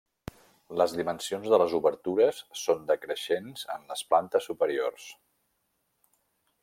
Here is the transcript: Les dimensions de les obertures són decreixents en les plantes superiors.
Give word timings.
Les 0.81 0.93
dimensions 0.99 1.49
de 1.53 1.59
les 1.63 1.75
obertures 1.79 2.39
són 2.61 2.81
decreixents 2.93 3.67
en 3.75 3.85
les 3.93 4.03
plantes 4.15 4.49
superiors. 4.53 5.07